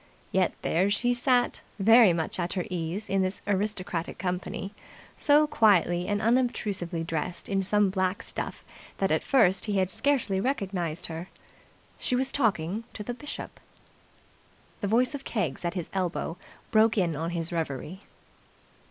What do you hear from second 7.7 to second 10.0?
black stuff that at first he had